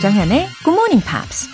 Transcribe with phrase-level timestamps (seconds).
[0.00, 1.46] 조정현의 Good Morning Pops.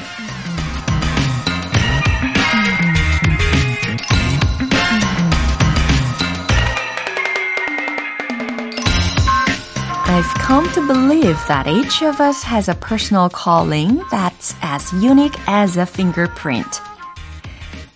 [10.06, 15.36] I've come to believe that each of us has a personal calling that's as unique
[15.48, 16.80] as a fingerprint.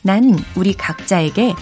[0.02, 1.54] 난 우리 각자에게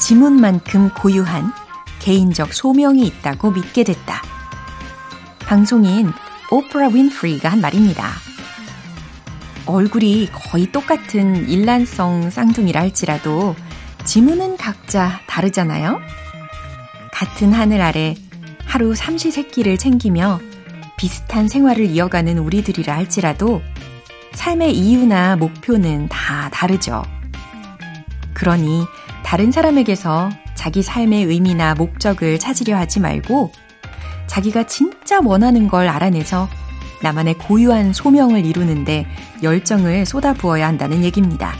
[0.00, 1.52] 지문만큼 고유한
[2.00, 4.20] 개인적 소명이 있다고 믿게 됐다.
[5.46, 6.12] 방송인
[6.50, 8.21] 오프라 윈프리가 한 말입니다.
[9.66, 13.54] 얼굴이 거의 똑같은 일란성 쌍둥이라 할지라도
[14.04, 16.00] 지문은 각자 다르잖아요?
[17.12, 18.14] 같은 하늘 아래
[18.64, 20.40] 하루 삼시세끼를 챙기며
[20.96, 23.62] 비슷한 생활을 이어가는 우리들이라 할지라도
[24.32, 27.02] 삶의 이유나 목표는 다 다르죠.
[28.34, 28.84] 그러니
[29.24, 33.52] 다른 사람에게서 자기 삶의 의미나 목적을 찾으려 하지 말고
[34.26, 36.48] 자기가 진짜 원하는 걸 알아내서
[37.02, 39.06] 나만의 고유한 소명을 이루는데
[39.42, 41.54] 열정을 쏟아부어야 한다는 얘기입니다.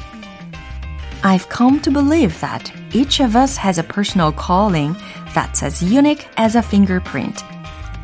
[1.23, 4.97] I've come to believe that each of us has a personal calling
[5.35, 7.45] that's as unique as a fingerprint.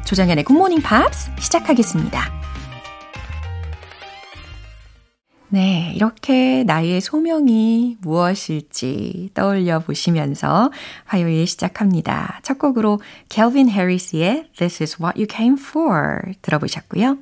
[0.05, 2.38] 조정연의 Good Morning Pops 시작하겠습니다.
[5.50, 10.70] 네, 이렇게 나의 소명이 무엇일지 떠올려 보시면서
[11.06, 12.40] 화요일 시작합니다.
[12.42, 17.16] 첫 곡으로 켈빈 해리스의 This is what you came for 들어보셨고요.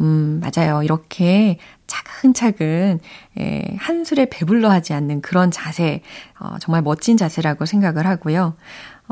[0.00, 0.82] 음, 맞아요.
[0.82, 3.00] 이렇게 차근차근,
[3.38, 6.02] 예, 한 술에 배불러 하지 않는 그런 자세,
[6.40, 8.56] 어, 정말 멋진 자세라고 생각을 하고요.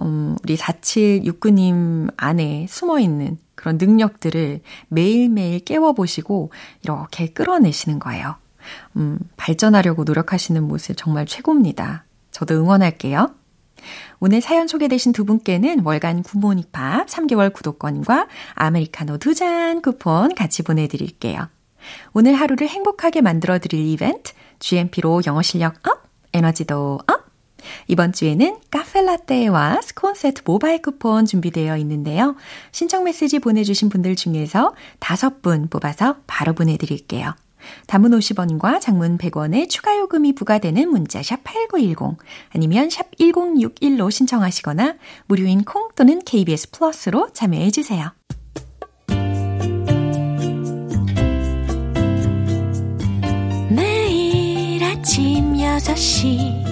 [0.00, 6.50] 음, 우리 4769님 안에 숨어 있는 그런 능력들을 매일매일 깨워보시고
[6.82, 8.34] 이렇게 끌어내시는 거예요.
[8.96, 12.04] 음, 발전하려고 노력하시는 모습 정말 최고입니다.
[12.32, 13.32] 저도 응원할게요.
[14.18, 20.64] 오늘 사연 소개되신 두 분께는 월간 굿모닝 팝스 3개월 구독권과 아메리카노 두 잔 쿠폰 같이
[20.64, 21.48] 보내드릴게요.
[22.14, 26.02] 오늘 하루를 행복하게 만들어드릴 이벤트, GMP로 영어 실력 up,
[26.32, 27.31] 에너지도 up!
[27.88, 32.36] 이번 주에는 카페라떼와 스콘 세트 모바일 쿠폰 준비되어 있는데요.
[32.70, 37.34] 신청 메시지 보내주신 분들 중에서 다섯 분 뽑아서 바로 보내드릴게요.
[37.86, 42.16] 담은 50원과 장문 100원의 추가 요금이 부과되는 문자 샵8910
[42.54, 44.96] 아니면 샵 1061로 신청하시거나
[45.26, 48.12] 무료인 콩 또는 KBS 플러스로 참여해 주세요.
[53.70, 56.71] 매일 아침 6시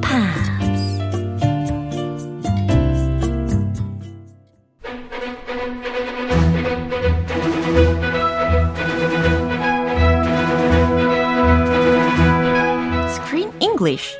[13.80, 14.18] English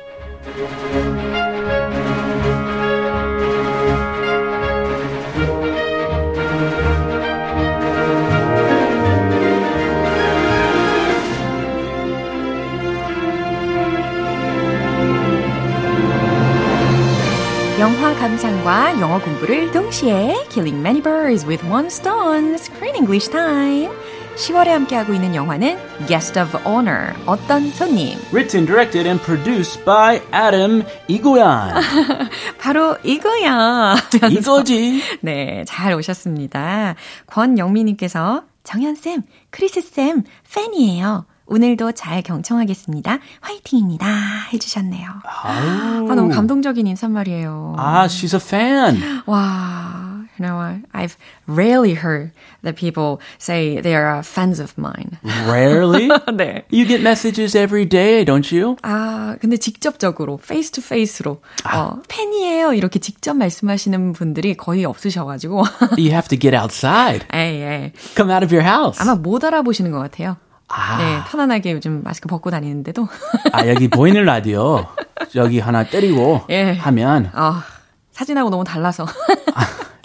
[17.79, 23.91] 영화 감상과 영어 공부를 동시에 Killing many birds with one stone Screen English time
[24.36, 28.18] 10월에 함께하고 있는 영화는 Guest of Honor, 어떤 손님.
[28.32, 31.74] Written, directed, and produced by Adam 이고연.
[32.58, 33.94] 바로 이거야.
[34.30, 35.02] 이거지.
[35.20, 36.94] 네, 잘 오셨습니다.
[37.26, 40.24] 권영미님께서 정현쌤, 크리스쌤,
[40.54, 41.26] 팬이에요.
[41.46, 43.18] 오늘도 잘 경청하겠습니다.
[43.40, 44.06] 화이팅입니다.
[44.52, 45.08] 해주셨네요.
[45.24, 46.10] 아우.
[46.10, 47.74] 아, 너무 감동적인 인사말이에요.
[47.76, 49.22] 아, she's a fan.
[49.26, 50.11] 와,
[50.42, 50.80] know?
[50.92, 51.16] I've
[51.46, 55.18] rarely heard that people say they are fans of mine.
[55.48, 56.08] Rarely?
[56.36, 56.64] 네.
[56.70, 58.76] You get messages every day, don't you?
[58.82, 61.40] 아, 근데 직접적으로, face to face로,
[61.72, 62.74] 어, 팬이에요.
[62.74, 65.64] 이렇게 직접 말씀하시는 분들이 거의 없으셔 가지고.
[65.96, 67.26] You have to get outside.
[67.32, 67.92] 에이, 에이.
[68.14, 69.00] Come out of your house.
[69.00, 70.36] 아마 못 알아보시는 것 같아요.
[70.68, 70.96] 아.
[70.98, 73.06] 네, 편안하게 요즘 마스크 벗고 다니는데도.
[73.52, 74.86] 아, 여기 보이는 라디오
[75.34, 76.72] 여기 하나 때리고 예.
[76.72, 77.64] 하면 아,
[78.12, 79.06] 사진하고 너무 달라서.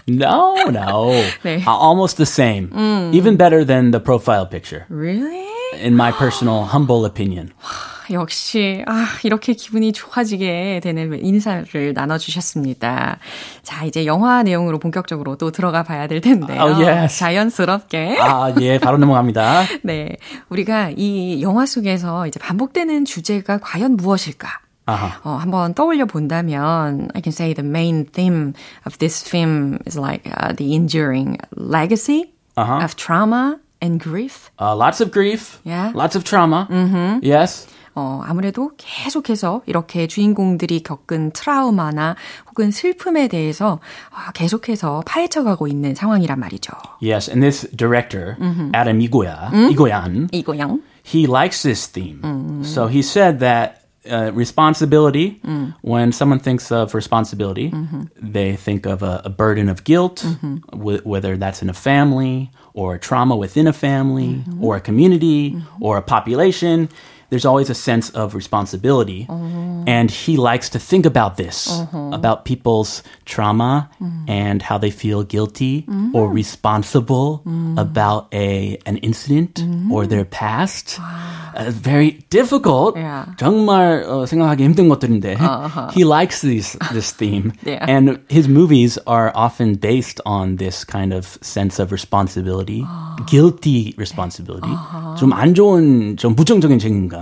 [0.07, 1.12] No, no.
[1.44, 1.63] 네.
[1.65, 2.71] Uh, almost the same.
[3.13, 4.86] Even better than the profile picture.
[4.89, 5.45] really?
[5.81, 7.51] In my personal humble opinion.
[8.09, 13.19] 역시, 아, 이렇게 기분이 좋아지게 되는 인사를 나눠주셨습니다.
[13.63, 16.62] 자, 이제 영화 내용으로 본격적으로 또 들어가 봐야 될 텐데요.
[16.62, 17.19] Oh, yes.
[17.19, 18.18] 자연스럽게.
[18.19, 19.63] 아, 예, 바로 넘어갑니다.
[19.83, 20.15] 네.
[20.50, 24.62] 우리가 이 영화 속에서 이제 반복되는 주제가 과연 무엇일까?
[24.86, 25.20] 아하.
[25.24, 28.52] 어, 한번 떠올려 본다면, I can say the main theme
[28.84, 32.82] of this film is like uh, the enduring legacy Uh-huh.
[32.84, 34.50] of trauma and grief.
[34.60, 35.60] Uh, lots of grief.
[35.64, 35.92] Yeah.
[35.94, 36.69] Lots of trauma.
[37.22, 37.66] Yes.
[37.94, 42.16] 어, 아무래도 계속해서 이렇게 주인공들이 겪은 트라우마나
[42.48, 43.80] 혹은 슬픔에 대해서
[44.10, 46.72] 아, 계속해서 파헤쳐가고 있는 상황이란 말이죠.
[47.02, 48.36] Yes, and this director,
[48.74, 50.80] Adam Igoya, Igoyan, 이거양.
[51.04, 52.64] he likes this theme.
[52.64, 55.75] So he said that uh, responsibility, mm.
[55.81, 58.04] when someone thinks of responsibility, mm-hmm.
[58.15, 60.57] they think of a, a burden of guilt, mm-hmm.
[60.77, 64.63] wh- whether that's in a family or a trauma within a family mm-hmm.
[64.63, 66.89] or a community or a population
[67.30, 69.24] There's always a sense of responsibility.
[69.88, 71.80] And he likes to think about this,
[72.12, 73.88] about people's trauma
[74.28, 77.40] and how they feel guilty or responsible
[77.78, 81.00] about a an incident or their past.
[81.54, 82.96] Uh, very difficult.
[82.96, 83.26] Yeah.
[83.36, 85.36] 정말 어, 생각하기 힘든 것들인데
[85.92, 87.84] he likes these this theme, Yeah.
[87.84, 92.80] and his movies are often based on this kind of sense of responsibility,
[93.28, 94.72] guilty responsibility.
[95.20, 97.15] 좀 안 좋은 좀 부정적인 책임감.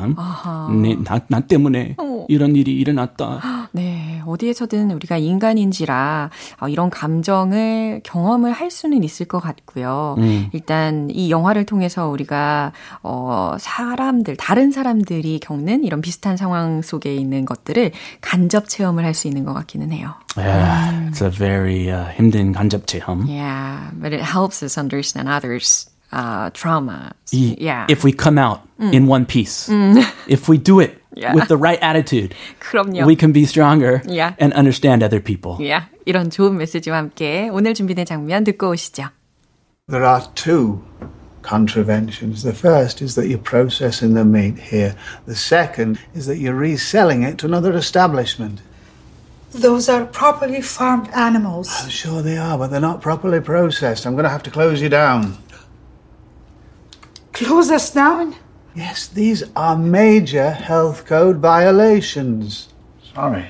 [0.82, 1.96] 네, 나, 나 때문에
[2.28, 3.42] 이런 일이 일어났다.
[3.74, 6.30] 네, 어디에서든 우리가 인간인지라
[6.62, 10.16] 어, 이런 감정을 경험을 할 수는 있을 것 같고요.
[10.54, 12.72] 일단 이 영화를 통해서 우리가
[13.02, 17.92] 어, 사람들, 다른 사람들이 겪는 이런 비슷한 상황 속에 있는 것들을
[18.22, 20.14] 간접 체험을 할 수 있는 것 같기는 해요.
[20.38, 23.26] Yeah, it's a very uh, 힘든 간접 체험.
[23.30, 27.13] Yeah, but it helps us understand others' uh, trauma.
[27.33, 27.87] 이- Yeah.
[27.89, 29.69] If we come out in one piece,
[30.27, 31.35] if we do it Yeah.
[31.35, 33.05] with the right attitude, 그럼요.
[33.07, 34.35] we can be stronger Yeah.
[34.39, 35.59] and understand other people.
[35.61, 39.11] yeah, 이런 좋은 메시지와 함께 오늘 준비된 장면 듣고 오시죠.
[39.89, 40.83] There are two
[41.43, 42.43] contraventions.
[42.43, 44.95] The first is that you're processing the meat here.
[45.27, 48.63] The second is that you're reselling it to another establishment.
[49.53, 51.69] Those are properly farmed animals.
[51.83, 54.07] I'm sure they are, but they're not properly processed.
[54.07, 55.39] I'm going to have to close you down.
[57.35, 58.35] Close us down?
[58.75, 62.69] Yes, these are major health code violations.
[63.15, 63.47] Sorry.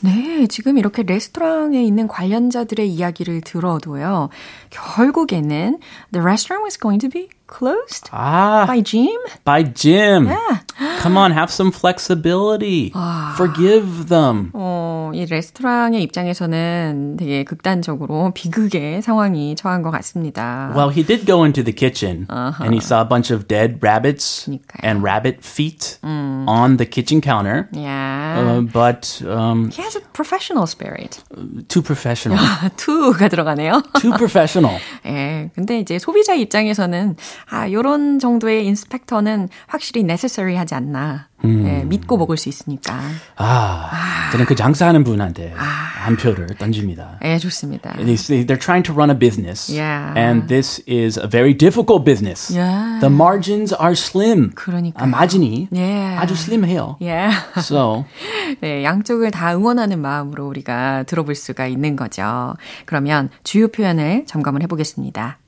[0.00, 4.28] 네, 지금 이렇게 레스토랑에 있는 관련자들의 이야기를 들어도요.
[4.70, 5.78] 결국에는
[6.12, 9.17] the restaurant was going to be closed Ah, by Jim.
[9.45, 10.25] by Jim.
[10.27, 10.59] Yeah.
[11.01, 12.91] Come on, have some flexibility.
[13.35, 14.51] Forgive them.
[14.53, 20.71] 어, 이 레스토랑의 입장에서는 되게 극단적으로 비극의 상황이 처한 것 같습니다.
[20.75, 24.45] Well, he did go into the kitchen and he saw a bunch of dead rabbits
[24.45, 24.79] 그러니까요.
[24.83, 27.69] and rabbit feet on the kitchen counter.
[27.73, 28.33] yeah.
[28.33, 31.21] Uh, but um, He has a professional spirit.
[31.67, 32.39] too professional.
[32.77, 33.83] to가 들어가네요.
[34.01, 34.79] too professional.
[35.05, 35.49] 예.
[35.53, 37.15] 근데 이제 소비자 입장에서는
[37.49, 41.27] 아, 요런 정도의 인스펙터는 확실히 necessary 하지 않나.
[41.45, 42.97] 예, 믿고 먹을 수 있으니까.
[43.35, 47.19] 아, 저는 그 장사하는 분한테 한 표를 던집니다.
[47.23, 47.91] 예, 좋습니다.
[47.95, 49.69] They say they're trying to run a business.
[49.69, 50.13] Yeah.
[50.17, 52.49] And this is a very difficult business.
[52.49, 52.99] Yeah.
[53.01, 54.51] The margins are slim.
[54.55, 55.03] 그러니까요.
[55.03, 56.21] 아, 마진이 Yeah.
[56.21, 56.95] 아주 slim해요.
[57.01, 57.27] 예.
[57.57, 58.05] So,
[58.61, 62.53] 네, 양쪽을 다 응원하는 마음으로 우리가 들어볼 수가 있는 거죠.
[62.85, 65.39] 그러면 주요 표현을 점검을 해보겠습니다.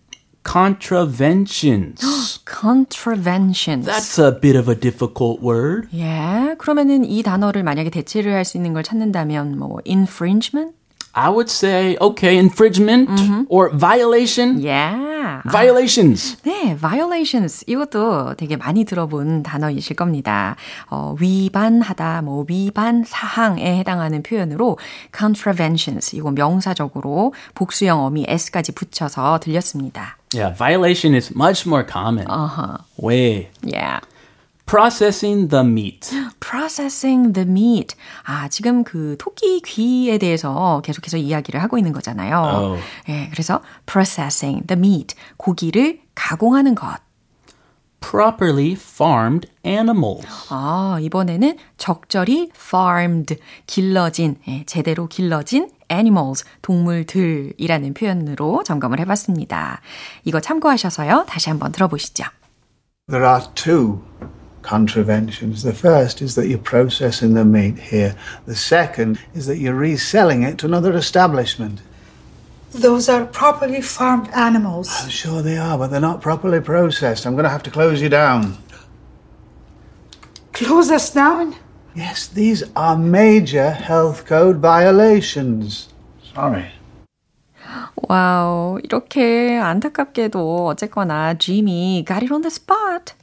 [0.46, 2.40] Contraventions.
[2.46, 3.86] contraventions.
[3.86, 5.88] That's a bit of a difficult word.
[5.94, 10.75] 예, 그러면은 이 단어를 만약에 대체를 할 수 있는 걸 찾는다면 뭐 infringement?
[11.14, 13.10] I would say, okay, infringement
[13.50, 14.60] or violation.
[14.60, 15.16] Yeah.
[15.25, 15.42] Yeah.
[15.50, 16.38] Violations.
[16.44, 17.64] 네, violations.
[17.68, 20.56] 이것도 되게 많이 들어본 단어이실 겁니다.
[20.90, 24.78] 어, 위반하다, 뭐, 위반 사항에 해당하는 표현으로
[25.18, 26.16] contraventions.
[26.16, 30.18] 이거 명사적으로 복수형 어미 s까지 붙여서 들렸습니다.
[30.36, 32.27] Yeah, violation is much more common.
[32.27, 32.77] Uh-huh.
[32.98, 33.50] Way.
[33.63, 34.01] Yeah.
[34.65, 36.12] Processing the meat.
[36.39, 37.96] processing the meat.
[38.24, 42.42] 아, 지금 그 토끼 귀에 대해서 계속해서 이야기를 하고 있는 거잖아요.
[42.42, 42.82] Oh.
[43.10, 45.15] 예, 그래서 processing the meat.
[45.38, 46.98] 고기를 가공하는 것.
[48.01, 50.27] Properly farmed animals.
[50.50, 53.38] 아, 이번에는 적절히 farmed,
[53.68, 59.82] 길러진, 예, 제대로 길러진 animals, 동물들이라는 표현으로 점검을 해봤습니다.
[60.24, 61.25] 이거 참고하셔서요.
[61.27, 62.25] 다시 한번 들어보시죠.
[63.08, 64.01] There are two
[64.63, 65.62] contraventions.
[65.62, 68.15] The first is that you're processing the meat here.
[68.46, 71.82] The second is that you're reselling it to another establishment.
[72.72, 74.89] Those are properly farmed animals.
[75.04, 77.25] I'm sure they are, but they're not properly processed.
[77.25, 78.58] I'm going to have to close you down.
[80.51, 81.56] Close us down?
[81.96, 85.88] Yes, these are major health code violations.
[86.34, 86.66] Sorry.
[87.96, 93.14] 와우, 이렇게 안타깝게도 어쨌거나 Jimmy got it on the spot.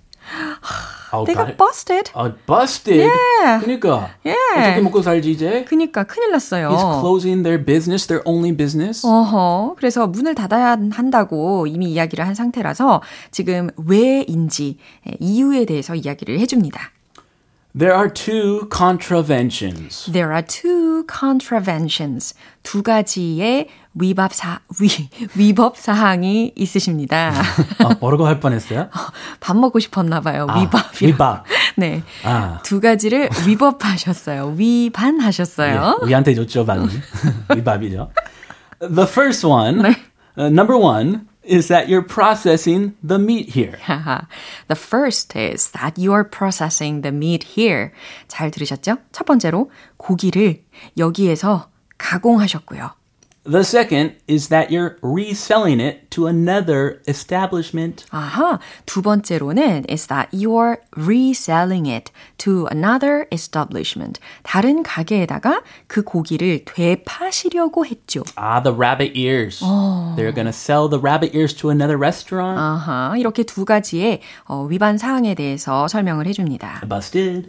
[1.12, 2.10] Oh, They got got busted.
[2.14, 2.96] Oh, busted.
[3.04, 3.60] Yeah.
[3.60, 4.14] 그러니까.
[4.24, 4.36] Yeah.
[4.56, 5.64] 어떻게 먹고 살지 이제?
[5.68, 6.70] 그니까 큰일 났어요.
[6.70, 9.04] He's closing their business, their only business.
[9.06, 9.74] 어허.
[9.76, 16.80] 그래서 문을 닫아야 한다고 이미 이야기를 한 상태라서 지금 왜인지 예, 이유에 대해서 이야기를 해줍니다.
[17.74, 20.04] There are two contraventions.
[20.12, 22.34] There are two contraventions.
[22.62, 27.32] 두 가지의 위법 사, 위, 위법 사항이 있으십니다.
[27.82, 28.90] 어, 뭐라고 할 뻔했어요?
[29.40, 30.46] 밥 먹고 싶었나 봐요.
[30.50, 31.06] 아, 위법이.
[31.06, 31.44] 위법.
[31.76, 32.02] 네.
[32.24, 32.60] 아.
[32.62, 34.54] 두 가지를 위법하셨어요.
[34.56, 35.98] 위반하셨어요.
[36.00, 36.88] 예, 우리한테 좋죠, 반응.
[37.56, 38.10] 위밥이죠.
[38.80, 39.96] The first one, 네.
[40.36, 43.78] uh, number one, is that you're processing the meat here.
[44.68, 47.92] the first is that you're processing the meat here.
[48.28, 48.98] 잘 들으셨죠?
[49.12, 50.62] 첫 번째로 고기를
[50.96, 53.01] 여기에서 가공하셨고요.
[53.49, 58.03] The second is that you're reselling it to another establishment.
[58.11, 64.19] 아하, 두 번째로는 is that you're reselling it to another establishment.
[64.43, 68.25] 다른 가게에다가 그 고기를 되파시려고 했죠.
[68.35, 69.63] Ah, the rabbit ears.
[70.17, 72.59] They're gonna sell the rabbit ears to another restaurant.
[72.59, 76.81] 아하, 이렇게 두 가지의 어, 위반 사항에 대해서 설명을 해줍니다.
[76.89, 77.47] Busted.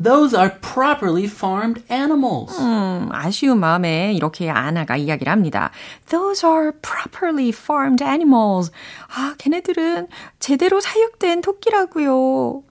[0.00, 2.60] Those are properly farmed animals.
[2.60, 5.70] 음, 아쉬운 마음에 이렇게 아나가 이야기를 합니다.
[6.10, 8.70] Those are properly farmed animals.
[9.08, 10.08] 아, 걔네들은
[10.38, 12.62] 제대로 사육된 토끼라고요.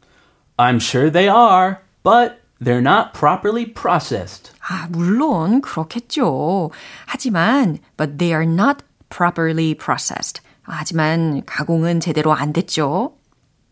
[0.58, 4.52] I'm sure they are, but they're not properly processed.
[4.62, 6.70] 아, 물론 그렇겠죠.
[7.08, 10.42] 하지만 but they are not properly processed.
[10.62, 13.14] 하지만 가공은 제대로 안 됐죠.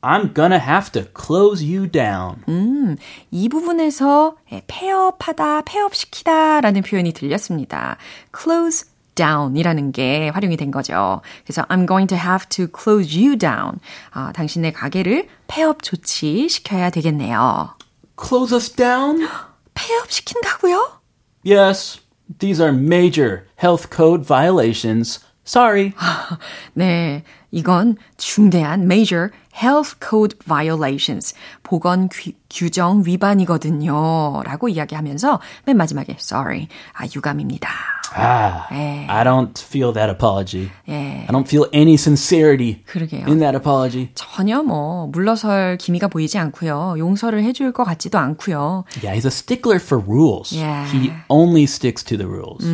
[0.01, 2.43] I'm gonna have to close you down.
[2.49, 2.97] 음,
[3.31, 4.35] 이 부분에서
[4.67, 7.97] 폐업하다, 폐업시키다 라는 표현이 들렸습니다.
[8.37, 11.21] close down 이라는 게 활용이 된 거죠.
[11.45, 13.79] 그래서 I'm going to have to close you down.
[14.11, 17.77] 아, 당신의 가게를 폐업 조치시켜야 되겠네요.
[18.21, 19.27] Close us down?
[19.73, 20.99] 폐업시킨다고요?
[21.45, 22.01] Yes,
[22.39, 25.19] these are major health code violations.
[25.45, 25.93] Sorry.
[26.73, 34.42] 네, 이건 중대한 major health code violations, 보건 규, 규정 위반이거든요.
[34.44, 37.97] 라고 이야기하면서 맨 마지막에 sorry, 아, 유감입니다.
[38.14, 39.06] Ah, 예.
[39.08, 40.70] I don't feel that apology.
[40.88, 41.24] 예.
[41.24, 43.26] I don't feel any sincerity 그러게요.
[43.28, 44.10] in that apology.
[44.14, 46.94] 전혀 뭐 물러설 기미가 보이지 않고요.
[46.98, 48.84] 용서를 해줄 것 같지도 않고요.
[49.02, 50.52] Yeah, he's a stickler for rules.
[50.56, 50.86] Yeah.
[50.90, 52.64] He only sticks to the rules.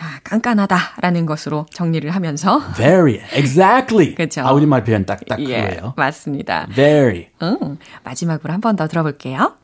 [0.00, 4.14] 아, 깐깐하다라는 것으로 정리를 하면서 Very, exactly.
[4.14, 4.42] 그쵸.
[4.42, 5.94] 아, 우리말 표현 딱딱 예, 그거예요.
[5.96, 6.66] 맞습니다.
[6.74, 7.28] Very.
[7.42, 9.54] 응, 마지막으로 한 번 더 들어볼게요.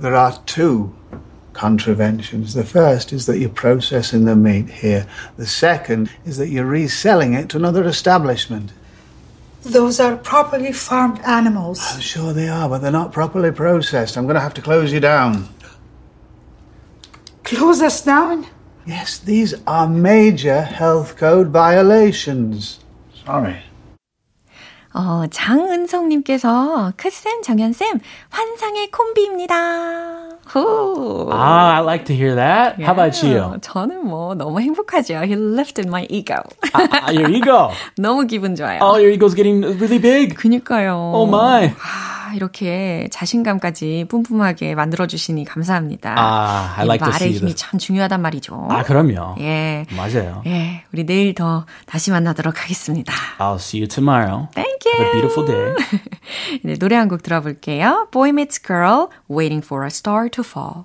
[0.00, 0.92] There are two
[1.53, 2.53] contraventions.
[2.53, 5.07] The first is that you're processing the meat here.
[5.37, 8.71] The second is that you're reselling it to another establishment.
[9.63, 11.81] Those are properly farmed animals.
[11.93, 14.17] I'm sure they are, but they're not properly processed.
[14.17, 15.49] I'm going to have to close you down.
[17.43, 18.45] Close us down?
[18.85, 22.79] Yes, these are major health code violations.
[23.25, 23.57] Sorry.
[24.93, 30.30] 어, 장은성님께서 크쌤, 정연쌤, 환상의 콤비입니다.
[30.51, 31.29] 후.
[31.31, 32.79] Ah, I like to hear that.
[32.79, 33.57] How about you?
[33.61, 35.25] 저는 뭐 너무 행복하죠.
[35.25, 36.41] He lifted my ego.
[36.73, 37.71] Ah, your ego.
[37.97, 38.79] 너무 기분 좋아요.
[38.81, 40.35] Oh, your ego's getting really big.
[40.35, 41.11] 그니까요.
[41.13, 41.73] Oh my.
[42.32, 46.14] 아, 아, 이렇게 자신감까지 뿜뿜하게 만들어주시니 감사합니다.
[46.16, 47.54] 아, I like 말의 힘이.
[47.54, 48.66] 참 중요하단 말이죠.
[48.70, 49.36] 아, 그럼요.
[49.40, 49.84] 예.
[49.94, 50.42] 맞아요.
[50.46, 50.84] 예.
[50.92, 53.12] 우리 내일 더 다시 만나도록 하겠습니다.
[53.38, 54.48] I'll see you tomorrow.
[54.54, 54.98] Thank you.
[54.98, 55.74] Have a beautiful day.
[56.64, 58.08] 네, 노래 한 곡 들어볼게요.
[58.10, 60.84] Boy Meets Girl, Waiting for a Star to Fall.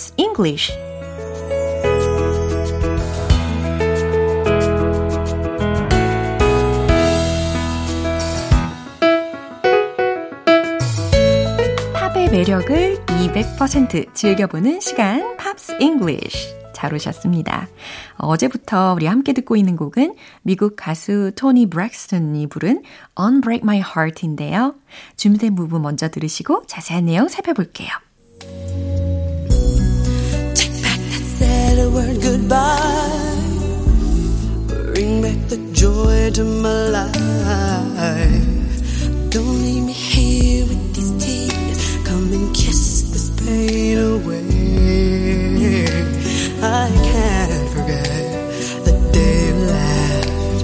[0.00, 0.72] Pops English.
[11.92, 16.60] 팝의 매력을 200% 즐겨보는 시간, Pops English.
[16.72, 17.68] 잘 오셨습니다.
[18.16, 22.82] 어제부터 우리 함께 듣고 있는 곡은 미국 가수 토니 브렉스턴이 부른
[23.20, 24.76] Unbreak My Heart인데요.
[25.16, 27.90] 준비된 부분 먼저 들으시고 자세한 내용 살펴볼게요.
[32.00, 33.36] Word goodbye.
[34.94, 38.40] Bring back the joy to my life.
[39.30, 41.78] Don't leave me here with these tears.
[42.08, 44.46] Come and kiss this pain away.
[46.62, 48.28] I can't forget
[48.86, 50.60] the day you left.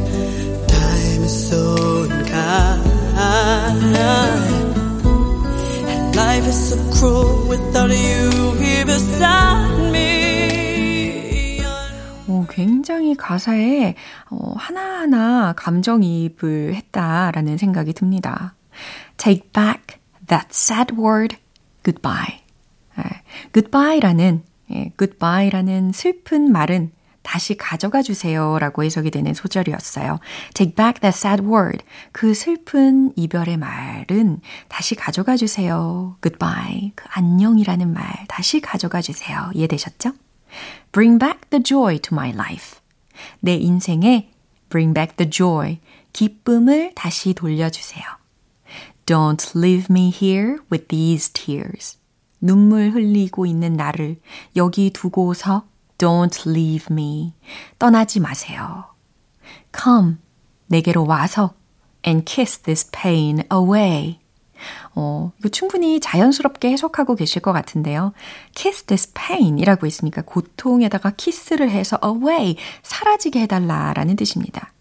[0.69, 1.63] Time is so
[2.05, 3.97] unkind.
[5.93, 8.26] And life is so cruel without you
[12.97, 13.95] 굉장히 가사에
[14.31, 18.55] 어, 하나하나 감정이입을 했다라는 생각이 듭니다.
[19.19, 21.37] Take back that sad word
[21.85, 22.41] goodbye.
[22.99, 26.91] 예, goodbye라는 예, goodbye라는 슬픈 말은
[27.23, 30.19] 다시 가져가 주세요 라고 해석이 되는 소절이었어요.
[30.55, 31.85] Take back that sad word.
[32.13, 36.17] 그 슬픈 이별의 말은 다시 가져가 주세요.
[36.23, 36.93] Goodbye.
[36.95, 39.51] 그 안녕이라는 말 다시 가져가 주세요.
[39.53, 40.13] 이해되셨죠?
[40.93, 42.81] Bring back the joy to my life.
[43.41, 44.31] 내 인생에
[44.69, 45.79] bring back the joy.
[46.13, 48.05] 기쁨을 다시 돌려주세요.
[49.05, 51.99] Don't leave me here with these tears.
[52.41, 54.21] 눈물 흘리고 있는 나를
[54.57, 55.65] 여기 두고서
[55.99, 57.35] don't leave me.
[57.79, 58.85] 떠나지 마세요.
[59.75, 60.17] Come.
[60.67, 61.55] 내게로 와서
[62.07, 64.21] and kiss this pain away.
[64.95, 68.13] 어, 이거 충분히 자연스럽게 해석하고 계실 것 같은데요.
[68.55, 74.73] kiss this pain 이라고 했으니까 고통에다가 키스를 해서 away, 사라지게 해달라라는 뜻입니다.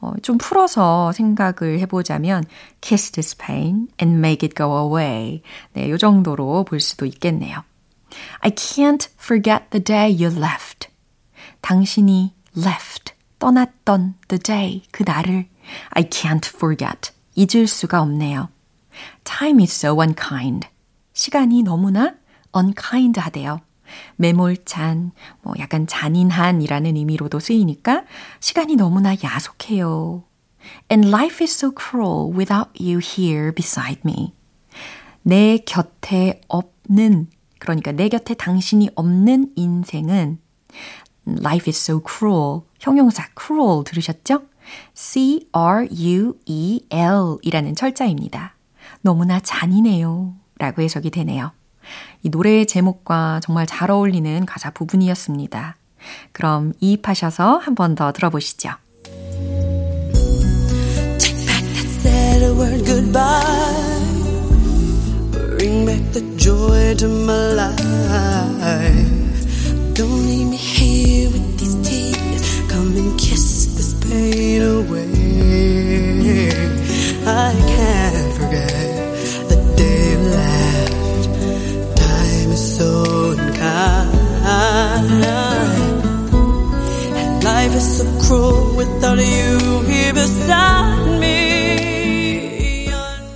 [0.00, 2.44] 어, 좀 풀어서 생각을 해보자면
[2.80, 5.42] kiss this pain and make it go away.
[5.72, 7.62] 네, 요 정도로 볼 수도 있겠네요.
[8.40, 10.88] I can't forget the day you left.
[11.62, 15.46] 당신이 left, 떠났던 the day, 그 날을
[15.90, 18.48] I can't forget, 잊을 수가 없네요.
[19.24, 20.68] Time is so unkind.
[21.12, 22.14] 시간이 너무나
[22.56, 23.60] unkind 하대요.
[24.16, 28.04] 매몰찬, 뭐 약간 잔인한이라는 의미로도 쓰이니까
[28.40, 30.24] 시간이 너무나 야속해요.
[30.90, 34.32] And life is so cruel without you here beside me.
[35.22, 40.38] 내 곁에 없는, 그러니까 내 곁에 당신이 없는 인생은
[41.26, 42.62] life is so cruel.
[42.80, 44.42] 형용사 cruel 들으셨죠?
[44.94, 45.98] C-R-U-E-L
[47.42, 48.54] 이라는 철자입니다.
[49.02, 50.34] 너무나 잔인해요.
[50.58, 51.52] 라고 해석이 되네요.
[52.22, 55.76] 이 노래의 제목과 정말 잘 어울리는 가사 부분이었습니다.
[56.32, 58.70] 그럼 이입하셔서 한 번 더 들어보시죠.
[61.18, 63.32] That sad word goodbye.
[65.58, 67.74] Bring back the joy to my life.
[69.94, 72.42] Don't leave me here with these tears.
[72.68, 75.10] Come and kiss this pain away.
[77.26, 78.03] I can't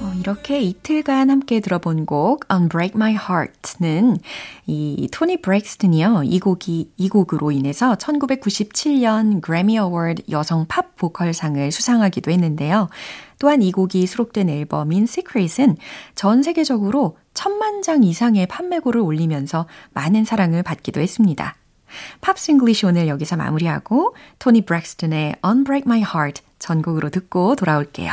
[0.01, 4.17] 어, 이렇게 이틀간 함께 들어본 곡 Unbreak My Heart는
[4.67, 6.23] 이 토니 브렉스턴이요.
[6.25, 12.89] 이 곡이 이 곡으로 인해서 1997년 그래미 어워드 여성 팝 보컬상을 수상하기도 했는데요.
[13.39, 15.77] 또한 이 곡이 수록된 앨범인 Secrets은
[16.17, 21.55] 전 세계적으로 천만 장 이상의 판매고를 올리면서 많은 사랑을 받기도 했습니다.
[22.21, 28.13] Pops English 오늘 여기서 마무리하고 토니 브렉스턴의 Unbreak My Heart 전곡으로 듣고 돌아올게요.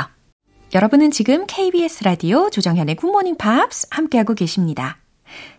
[0.76, 5.00] 여러분은 지금 KBS 라디오 조정현의 굿모닝 팝스 함께하고 계십니다.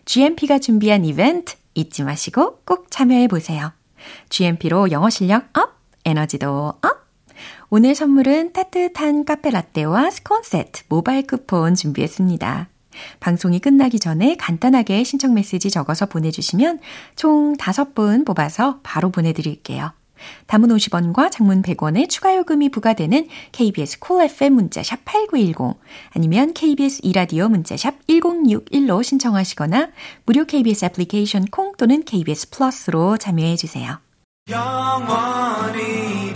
[0.05, 3.73] GMP가 준비한 이벤트 잊지 마시고 꼭 참여해 보세요.
[4.29, 5.73] GMP로 영어 실력 up,
[6.05, 7.07] 에너지도 up!
[7.69, 12.69] 오늘 선물은 따뜻한 카페 라떼와 스콘 세트 모바일 쿠폰 준비했습니다.
[13.19, 16.79] 방송이 끝나기 전에 간단하게 신청 메시지 적어서 보내주시면
[17.15, 19.91] 총 5분 뽑아서 바로 보내드릴게요.
[20.47, 25.79] 담은 50원과 장문 100원의 추가 요금이 부과되는 KBS 콜 cool FM 문자 샵 8910
[26.11, 29.89] 아니면 KBS 이라디오 문자 샵 1061로 신청하시거나
[30.25, 33.99] 무료 KBS 애플리케이션 콩 또는 KBS 플러스로 참여해 주세요.
[34.49, 36.26] 영원이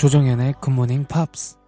[0.00, 1.58] 조정연의 굿모닝 팝스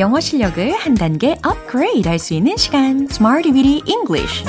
[0.00, 3.06] 영어 실력을 한 단계 업그레이드 할 수 있는 시간.
[3.08, 4.42] Smarty Weedy English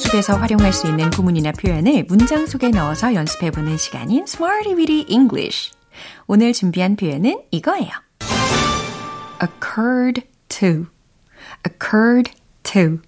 [0.00, 5.72] 속에서 활용할 수 있는 구문이나 표현을 문장 속에 넣어서 연습해보는 시간인 Smarty Weedy English.
[6.26, 7.90] 오늘 준비한 표현은 이거예요.
[9.42, 10.86] occurred to,
[11.68, 12.32] occurred
[12.62, 12.98] to.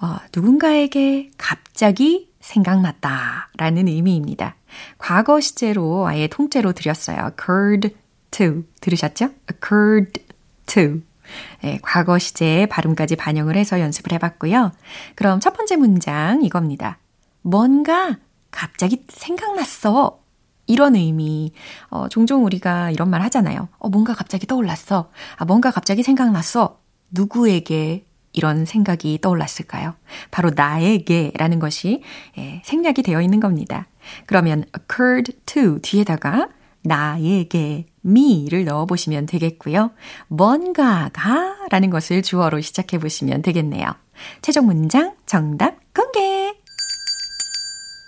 [0.00, 4.56] 어, 누군가에게 갑자기 생각났다 라는 의미입니다.
[4.98, 7.30] 과거 시제로 아예 통째로 드렸어요.
[7.30, 7.94] occurred
[8.32, 8.64] to.
[8.80, 9.30] 들으셨죠?
[9.50, 10.20] occurred
[10.66, 11.02] to.
[11.62, 14.72] 네, 과거 시제의 발음까지 반영을 해서 연습을 해봤고요.
[15.14, 16.98] 그럼 첫 번째 문장 이겁니다.
[17.42, 18.16] 뭔가
[18.50, 20.20] 갑자기 생각났어.
[20.66, 21.52] 이런 의미.
[21.88, 23.68] 어, 종종 우리가 이런 말 하잖아요.
[23.78, 25.10] 어, 뭔가 갑자기 떠올랐어.
[25.36, 26.78] 아, 뭔가 갑자기 생각났어.
[27.10, 29.94] 누구에게 이런 생각이 떠올랐을까요?
[30.30, 32.02] 바로 나에게 라는 것이
[32.36, 33.88] 예, 생략이 되어 있는 겁니다.
[34.26, 36.48] 그러면 occurred to 뒤에다가
[36.82, 39.90] 나에게 me를 넣어보시면 되겠고요.
[40.28, 43.94] 뭔가가 라는 것을 주어로 시작해 보시면 되겠네요.
[44.42, 46.54] 최종 문장 정답 공개!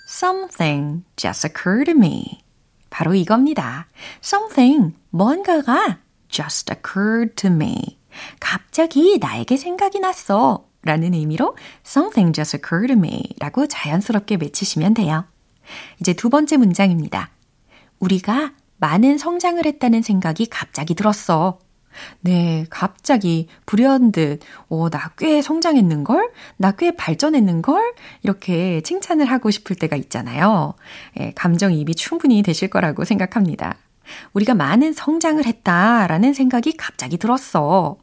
[0.09, 2.43] Something just occurred to me.
[2.91, 3.87] 바로 이겁니다.
[4.23, 5.99] Something, 뭔가가
[6.29, 7.99] just occurred to me.
[8.39, 10.67] 갑자기 나에게 생각이 났어.
[10.83, 15.27] 라는 의미로 something just occurred to me 라고 자연스럽게 맺히시면 돼요.
[16.01, 17.31] 이제 두 번째 문장입니다.
[17.99, 21.59] 우리가 많은 성장을 했다는 생각이 갑자기 들었어.
[22.21, 26.31] 네, 갑자기 불현듯, 어, 나 꽤 성장했는걸?
[26.57, 27.95] 나 꽤 발전했는걸?
[28.23, 30.75] 이렇게 칭찬을 하고 싶을 때가 있잖아요.
[31.19, 33.77] 예, 감정이입이 충분히 되실 거라고 생각합니다.
[34.33, 37.97] 우리가 많은 성장을 했다라는 생각이 갑자기 들었어.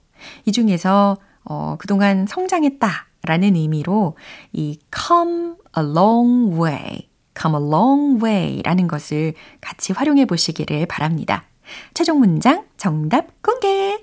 [0.46, 2.90] 이 중에서, 어, 그동안 성장했다
[3.24, 4.18] 라는 의미로
[4.54, 7.07] 이 come a long way
[7.40, 11.44] come a long way 라는 것을 같이 활용해 보시기를 바랍니다.
[11.94, 13.98] 최종 문장 정답 공개!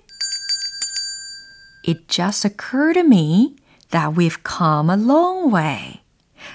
[1.87, 3.57] It just occurred to me
[3.91, 6.01] that we've come a long way.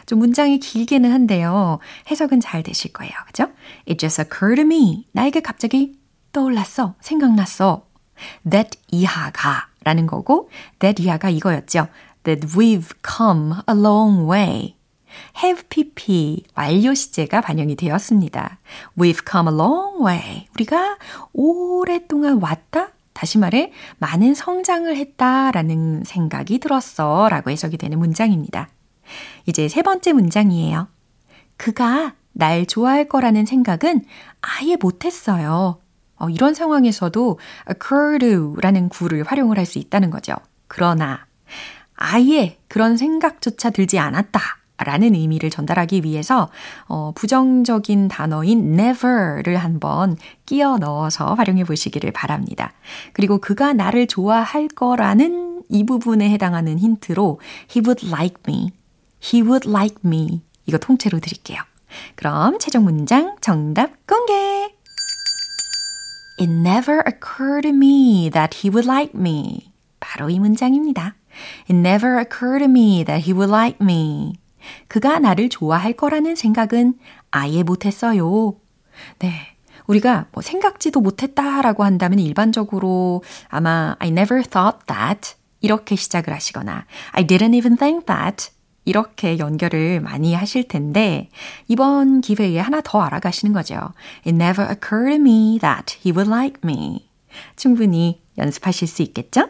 [0.06, 1.80] 좀 문장이 길게는 한데요.
[2.10, 3.12] 해석은 잘 되실 거예요.
[3.28, 3.52] 그죠?
[3.88, 5.08] It just occurred to me.
[5.12, 6.00] 나에게 갑자기
[6.32, 6.96] 떠올랐어.
[7.02, 7.86] 생각났어.
[8.50, 11.88] That 이하가 라는 거고, that 이하가 이거였죠.
[12.24, 14.79] That we've come a long way.
[15.44, 18.60] Have pp 완료 시제가 반영이 되었습니다.
[18.98, 20.48] We've come a long way.
[20.56, 20.98] 우리가
[21.34, 22.90] 오랫동안 왔다?
[23.14, 27.28] 다시 말해, 많은 성장을 했다라는 생각이 들었어.
[27.30, 28.70] 라고 해석이 되는 문장입니다.
[29.46, 30.88] 이제 세 번째 문장이에요.
[31.58, 34.06] 그가 날 좋아할 거라는 생각은
[34.42, 35.80] 아예 못했어요.
[36.16, 40.36] 어, 이런 상황에서도 occurred라는 구를 활용을 할 수 있다는 거죠.
[40.68, 41.26] 그러나
[41.96, 44.40] 아예 그런 생각조차 들지 않았다.
[44.84, 46.50] 라는 의미를 전달하기 위해서
[46.88, 52.74] 어, 부정적인 단어인 never를 한번 끼워 넣어서 활용해 보시기를 바랍니다.
[53.14, 57.40] 그리고 그가 나를 좋아할 거라는 이 부분에 해당하는 힌트로
[57.76, 58.72] he would like me,
[59.24, 61.62] he would like me 이거 통째로 드릴게요.
[62.16, 64.74] 그럼 최종 문장 정답 공개!
[66.40, 69.74] It never occurred to me that he would like me.
[70.00, 71.16] 바로 이 문장입니다.
[71.68, 74.39] It never occurred to me that he would like me.
[74.88, 76.96] 그가 나를 좋아할 거라는 생각은
[77.32, 78.56] 아예 못했어요.
[79.20, 79.32] 네.
[79.88, 87.26] 우리가 뭐 생각지도 못했다라고 한다면 일반적으로 아마 I never thought that 이렇게 시작을 하시거나 I
[87.26, 88.52] didn't even think that
[88.86, 91.30] 이렇게 연결을 많이 하실 텐데
[91.68, 93.76] 이번 기회에 하나 더 알아가시는 거죠.
[94.26, 97.10] It never occurred to me that he would like me.
[97.56, 99.50] 충분히 연습하실 수 있겠죠?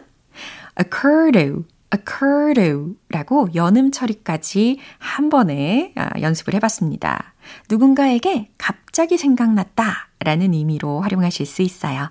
[0.78, 7.34] occur to, occur to 라고 연음 처리까지 한 번에 연습을 해봤습니다.
[7.68, 12.10] 누군가에게 갑자기 생각났다 라는 의미로 활용하실 수 있어요.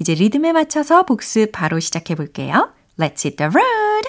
[0.00, 2.72] 이제 리듬에 맞춰서 복습 바로 시작해 볼게요.
[2.98, 4.08] Let's hit the road!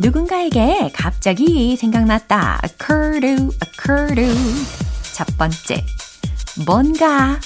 [0.00, 2.60] 누군가에게 갑자기 생각났다.
[2.64, 4.34] occur to, occur to.
[5.14, 5.84] 첫 번째,
[6.64, 7.40] 뭔가.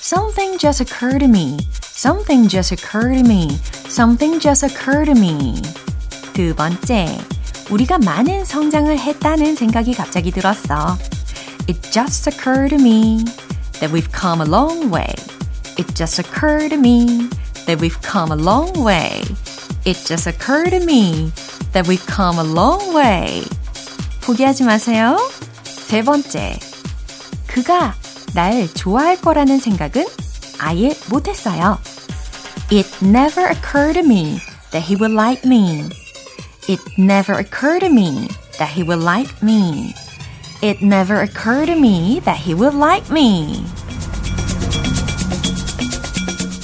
[0.00, 1.58] Something just occurred to me.
[2.02, 3.48] Something just occurred to me.
[3.86, 5.62] Something just occurred to me.
[6.32, 7.16] 두 번째,
[7.70, 10.98] 우리가 많은 성장을 했다는 생각이 갑자기 들었어.
[11.68, 13.22] It just occurred to me
[13.78, 15.14] that we've come a long way.
[15.78, 17.30] It just occurred to me
[17.66, 19.22] that we've come a long way.
[19.84, 21.30] It just occurred to me
[21.70, 23.44] that we've come a long way.
[24.22, 25.16] 포기하지 마세요.
[25.62, 26.58] 세 번째.
[27.46, 27.94] 그가
[28.34, 30.04] 날 좋아할 거라는 생각은
[30.58, 31.78] 아예 못했어요.
[32.74, 35.90] It never occurred to me that he would like me.
[36.66, 39.94] It never occurred to me that he would like me.
[40.62, 43.62] It never occurred to me that he would like me.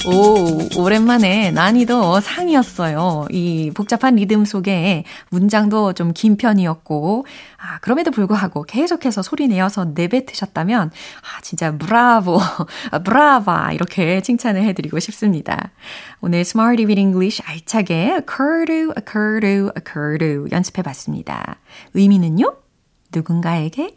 [0.05, 3.27] 오, 오랜만에 난이도 상이었어요.
[3.31, 7.25] 이 복잡한 리듬 속에 문장도 좀 긴 편이었고,
[7.57, 12.39] 아, 그럼에도 불구하고 계속해서 소리 내어서 내뱉으셨다면, 아, 진짜 브라보,
[13.03, 15.71] 브라바, 이렇게 칭찬을 해드리고 싶습니다.
[16.21, 21.57] 오늘 Smarty with English 알차게 occur to, occur to, occur to 연습해 봤습니다.
[21.93, 22.55] 의미는요?
[23.13, 23.95] 누군가에게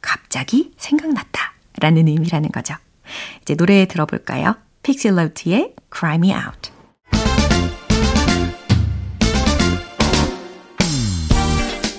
[0.00, 1.54] 갑자기 생각났다.
[1.80, 2.74] 라는 의미라는 거죠.
[3.42, 4.54] 이제 노래 들어볼까요?
[4.90, 6.72] 픽실로트의 Cry Me Out.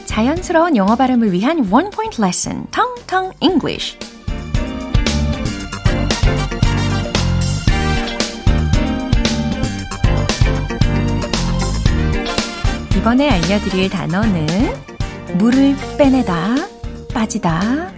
[0.06, 1.64] 자연스러운 영어 발음을 위한
[1.96, 3.98] Point Lesson, Tong Tong English.
[12.98, 14.48] 이번에 알려드릴 단어는
[15.38, 16.56] 물을 빼내다,
[17.14, 17.94] 빠지다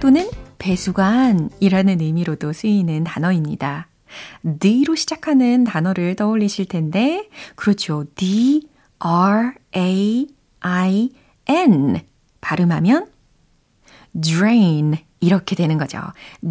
[0.00, 0.28] 또는
[0.58, 3.88] 배수관이라는 의미로도 쓰이는 단어입니다.
[4.60, 8.04] D로 시작하는 단어를 떠올리실 텐데, 그렇죠.
[8.14, 10.28] D, R, A,
[10.60, 11.10] I,
[11.46, 12.00] N.
[12.40, 13.06] 발음하면
[14.12, 14.98] drain.
[15.20, 16.00] 이렇게 되는 거죠.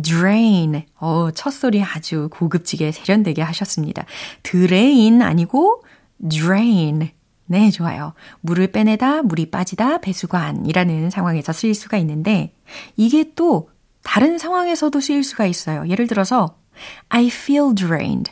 [0.02, 0.84] drain.
[0.99, 4.06] 어, 첫 소리 아주 고급지게 세련되게 하셨습니다.
[4.41, 5.84] drain 아니고
[6.28, 7.12] drain.
[7.45, 8.13] 네, 좋아요.
[8.41, 12.56] 물을 빼내다, 물이 빠지다, 배수관이라는 상황에서 쓰일 수가 있는데,
[12.95, 13.69] 이게 또
[14.02, 15.88] 다른 상황에서도 쓰일 수가 있어요.
[15.88, 16.58] 예를 들어서,
[17.10, 18.32] I feel drained.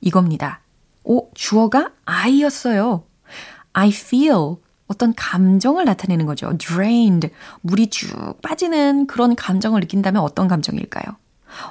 [0.00, 0.60] 이겁니다.
[1.04, 3.04] 오, 주어가 I였어요.
[3.72, 4.56] I feel.
[4.86, 6.56] 어떤 감정을 나타내는 거죠.
[6.58, 7.30] drained.
[7.60, 11.16] 물이 쭉 빠지는 그런 감정을 느낀다면 어떤 감정일까요?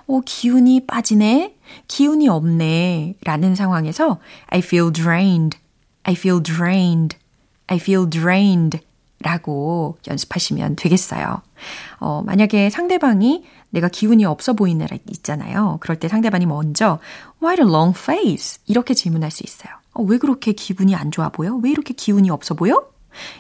[0.08, 1.56] 오, 기운이 빠지네?
[1.88, 3.16] 기운이 없네.
[3.24, 5.58] 라는 상황에서 I feel drained.
[6.04, 7.18] I feel drained.
[7.68, 8.80] I feel drained.
[9.22, 11.42] 라고 연습하시면 되겠어요.
[12.00, 15.78] 어, 만약에 상대방이 내가 기운이 없어 보이는 애 있잖아요.
[15.82, 17.00] 그럴 때 상대방이 먼저
[17.42, 18.60] Why the long face?
[18.66, 19.74] 이렇게 질문할 수 있어요.
[19.94, 21.56] 어, 왜 그렇게 기분이 안 좋아 보여?
[21.56, 22.88] 왜 이렇게 기운이 없어 보여?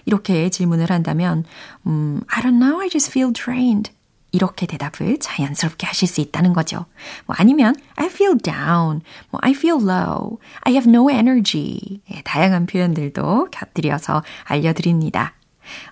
[0.05, 1.45] 이렇게 질문을 한다면
[1.87, 3.91] 음, I don't know, I just feel drained.
[4.31, 6.85] 이렇게 대답을 자연스럽게 하실 수 있다는 거죠.
[7.25, 12.01] 뭐 아니면 I feel down, 뭐 I feel low, I have no energy.
[12.11, 15.33] 예, 다양한 표현들도 곁들여서 알려드립니다.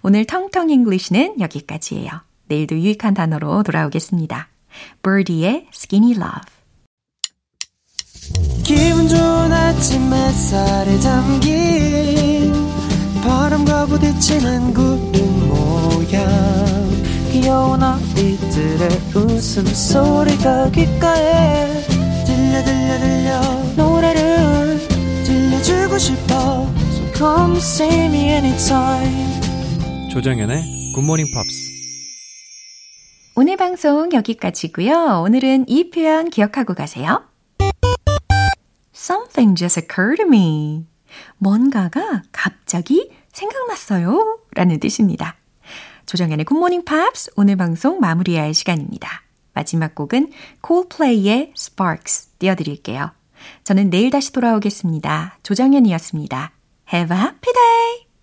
[0.04, 2.27] 오늘 텅텅 English는 여기까지예요.
[2.47, 4.49] 내일도 유익한 단어로 돌아오겠습니다.
[5.02, 6.57] Birdy의 Skinny Love.
[8.63, 12.53] 기분 좋은 아침 햇살에 담긴
[13.23, 16.27] 바람과 부딪히는 구름 모양.
[17.31, 21.83] 귀여운 아이들의 웃음소리가 귓가에
[22.25, 23.41] 들려 들려 들려.
[23.75, 24.88] 노래를
[25.23, 26.67] 들려주고 싶어.
[26.91, 30.10] So come see me anytime.
[30.12, 31.66] 조정연의 굿모닝 팝스
[33.39, 35.21] 오늘 방송 여기까지고요.
[35.23, 37.23] 오늘은 이 표현 기억하고 가세요.
[38.95, 40.88] Something just occurred to me.
[41.38, 44.39] 뭔가가 갑자기 생각났어요.
[44.56, 45.36] 라는 뜻입니다.
[46.08, 49.21] 조정연의 굿모닝 팝스 오늘 방송 마무리할 시간입니다.
[49.54, 50.32] 마지막 곡은
[50.65, 53.12] Coldplay의 Sparks 띄워드릴게요.
[53.63, 55.38] 저는 내일 다시 돌아오겠습니다.
[55.43, 56.54] 조정연이었습니다.
[56.91, 58.07] Have a happy day!